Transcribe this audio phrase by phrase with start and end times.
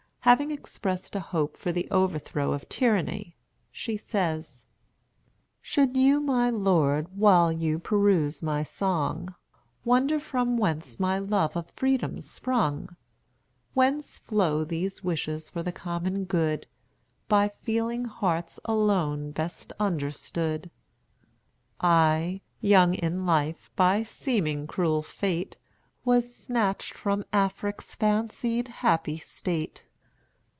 [0.25, 3.35] Having expressed a hope for the overthrow of tyranny,
[3.71, 4.67] she says:
[5.63, 9.33] "Should you, my Lord, while you peruse my song,
[9.83, 12.95] Wonder from whence my love of Freedom sprung,
[13.73, 16.67] Whence flow these wishes for the common good,
[17.27, 20.69] By feeling hearts alone best understood,
[21.79, 25.57] I, young in life, by seeming cruel fate,
[26.05, 29.87] Was snatched from Afric's fancied happy state.